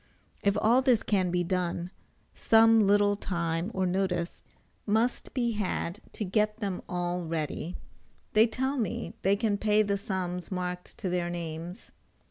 If 0.41 0.57
all 0.59 0.81
this 0.81 1.03
can 1.03 1.29
be 1.29 1.43
done, 1.43 1.91
some 2.33 2.87
little 2.87 3.15
time 3.15 3.69
or 3.71 3.85
notice 3.85 4.43
must 4.87 5.31
be 5.35 5.51
had 5.51 5.99
to 6.13 6.25
get 6.25 6.57
them 6.57 6.81
all 6.89 7.21
ready. 7.23 7.77
They 8.33 8.47
tell 8.47 8.77
me 8.77 9.13
they 9.21 9.35
can 9.35 9.59
pay 9.59 9.83
the 9.83 9.99
sums 9.99 10.49
marked 10.49 10.97
to 10.97 11.09
their 11.09 11.29
names. 11.29 11.91